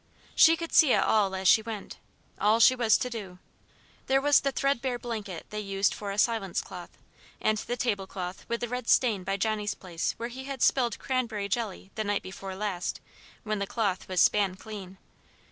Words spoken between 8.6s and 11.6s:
the red stain by Johnny's place where he had spilled cranberry